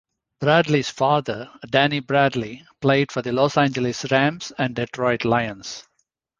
[0.39, 5.87] Bradley's father, Danny Bradley, played for the Los Angeles Rams and Detroit Lions.